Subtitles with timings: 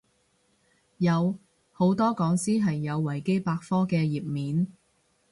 [0.97, 1.37] 有，
[1.71, 4.65] 好多講師係有維基百科嘅頁面